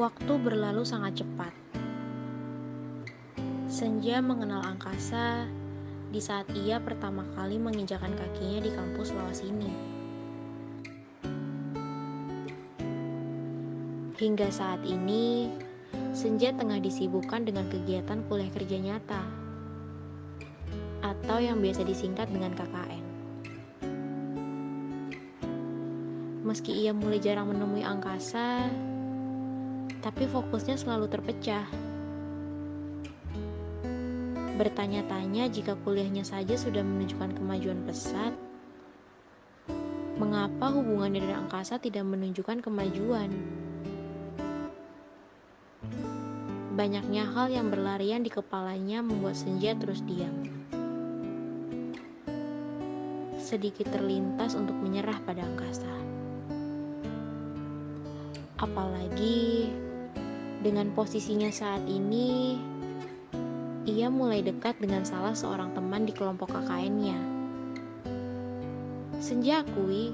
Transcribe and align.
Waktu 0.00 0.32
berlalu 0.40 0.80
sangat 0.80 1.20
cepat. 1.20 1.52
Senja 3.68 4.24
mengenal 4.24 4.64
angkasa 4.64 5.44
di 6.08 6.24
saat 6.24 6.48
ia 6.56 6.80
pertama 6.80 7.28
kali 7.36 7.60
menginjakan 7.60 8.16
kakinya 8.16 8.64
di 8.64 8.70
kampus 8.72 9.12
lawas 9.12 9.44
ini. 9.44 9.68
Hingga 14.16 14.48
saat 14.48 14.80
ini, 14.88 15.52
Senja 16.16 16.56
tengah 16.56 16.80
disibukkan 16.80 17.44
dengan 17.44 17.68
kegiatan 17.68 18.24
kuliah 18.24 18.48
kerja 18.56 18.80
nyata 18.80 19.20
atau 21.04 21.36
yang 21.44 21.60
biasa 21.60 21.84
disingkat 21.84 22.32
dengan 22.32 22.56
KKN. 22.56 23.09
Meski 26.50 26.74
ia 26.82 26.90
mulai 26.90 27.22
jarang 27.22 27.46
menemui 27.54 27.86
angkasa, 27.86 28.66
tapi 30.02 30.26
fokusnya 30.26 30.74
selalu 30.82 31.06
terpecah. 31.06 31.62
Bertanya-tanya 34.58 35.46
jika 35.46 35.78
kuliahnya 35.86 36.26
saja 36.26 36.58
sudah 36.58 36.82
menunjukkan 36.82 37.38
kemajuan 37.38 37.86
pesat, 37.86 38.34
mengapa 40.18 40.74
hubungannya 40.74 41.22
dengan 41.22 41.46
angkasa 41.46 41.78
tidak 41.78 42.02
menunjukkan 42.02 42.66
kemajuan? 42.66 43.30
Banyaknya 46.74 47.30
hal 47.30 47.46
yang 47.46 47.70
berlarian 47.70 48.26
di 48.26 48.30
kepalanya 48.34 49.06
membuat 49.06 49.38
Senja 49.38 49.78
terus 49.78 50.02
diam. 50.02 50.34
Sedikit 53.38 53.86
terlintas 53.94 54.58
untuk 54.58 54.74
menyerah 54.74 55.22
pada 55.22 55.46
angkasa. 55.46 55.99
Apalagi 58.60 59.72
dengan 60.60 60.92
posisinya 60.92 61.48
saat 61.48 61.80
ini, 61.88 62.60
ia 63.88 64.12
mulai 64.12 64.44
dekat 64.44 64.76
dengan 64.76 65.00
salah 65.00 65.32
seorang 65.32 65.72
teman 65.72 66.04
di 66.04 66.12
kelompok 66.12 66.52
KKN-nya. 66.52 67.16
Senja 69.16 69.64
akui, 69.64 70.12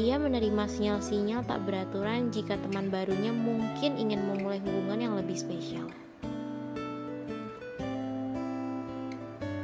ia 0.00 0.16
menerima 0.16 0.64
sinyal-sinyal 0.72 1.44
tak 1.44 1.68
beraturan 1.68 2.32
jika 2.32 2.56
teman 2.64 2.88
barunya 2.88 3.36
mungkin 3.36 4.00
ingin 4.00 4.24
memulai 4.24 4.64
hubungan 4.64 4.96
yang 4.96 5.14
lebih 5.20 5.36
spesial. 5.36 5.84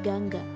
Gangga 0.04 0.53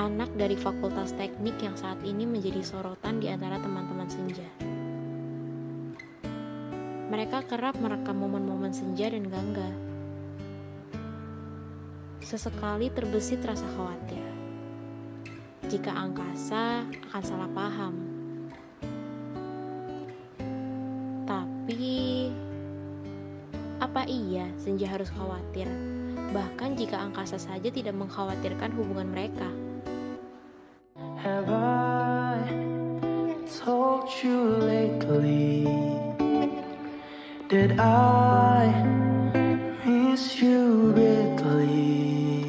Anak 0.00 0.32
dari 0.40 0.56
Fakultas 0.56 1.12
Teknik 1.12 1.60
yang 1.60 1.76
saat 1.76 2.00
ini 2.00 2.24
menjadi 2.24 2.64
sorotan 2.64 3.20
di 3.20 3.28
antara 3.28 3.60
teman-teman 3.60 4.08
Senja. 4.08 4.48
Mereka 7.12 7.44
kerap 7.44 7.76
merekam 7.76 8.16
momen-momen 8.24 8.72
senja 8.72 9.12
dan 9.12 9.28
gangga. 9.28 9.68
Sesekali 12.24 12.88
terbesit 12.88 13.44
rasa 13.44 13.68
khawatir. 13.76 14.24
Jika 15.68 15.92
angkasa 15.92 16.88
akan 17.12 17.20
salah 17.20 17.50
paham. 17.52 17.94
Tapi, 21.28 22.32
apa 23.76 24.08
iya 24.08 24.48
senja 24.56 24.88
harus 24.88 25.12
khawatir? 25.12 25.68
Bahkan 26.32 26.80
jika 26.80 26.96
angkasa 26.96 27.36
saja 27.36 27.68
tidak 27.68 27.92
mengkhawatirkan 27.92 28.72
hubungan 28.72 29.12
mereka. 29.12 29.52
Lately? 35.18 35.66
Did 37.48 37.78
I 37.78 39.02
miss 40.12 40.40
you 40.42 40.92
bitterly. 40.94 42.46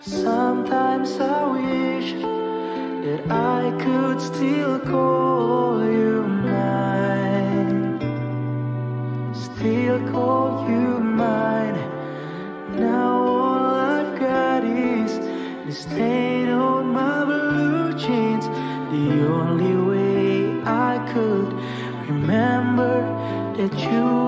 Sometimes 0.00 1.10
I 1.20 1.44
wish 1.52 2.12
that 3.04 3.22
I 3.30 3.62
could 3.82 4.18
still 4.20 4.78
call 4.80 5.84
you 5.84 6.22
mine, 6.22 8.00
still 9.34 9.98
call 10.10 10.68
you 10.70 10.98
mine. 11.00 11.76
Now 12.78 13.12
all 13.12 13.74
I've 13.94 14.18
got 14.18 14.64
is 14.64 15.18
the 15.66 15.72
stain 15.72 16.48
on 16.48 16.86
my 16.92 17.24
blue 17.24 17.92
jeans, 17.98 18.46
the 18.92 19.06
only 19.28 19.85
could 21.16 21.50
remember 22.10 23.00
that 23.56 23.72
you 23.90 24.25